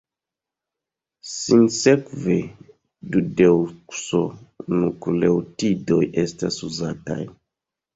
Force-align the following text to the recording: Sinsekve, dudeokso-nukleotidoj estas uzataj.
Sinsekve, 1.39 2.39
dudeokso-nukleotidoj 3.13 6.05
estas 6.29 6.63
uzataj. 6.73 7.25